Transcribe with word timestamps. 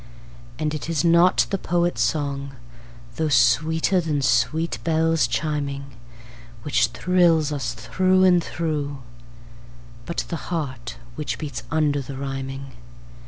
And 0.57 0.73
it 0.73 0.89
is 0.89 1.05
not 1.05 1.45
the 1.51 1.59
poet's 1.59 2.01
song, 2.01 2.55
though 3.17 3.29
sweeter 3.29 4.01
than 4.01 4.23
sweet 4.23 4.79
bells 4.83 5.27
chiming, 5.27 5.91
Which 6.63 6.87
thrills 6.87 7.51
us 7.51 7.73
through 7.75 8.23
and 8.23 8.43
through, 8.43 9.03
but 10.07 10.25
the 10.29 10.37
heart 10.49 10.97
which 11.13 11.37
beats 11.37 11.61
under 11.69 12.01
the 12.01 12.17
rhyming. 12.17 12.71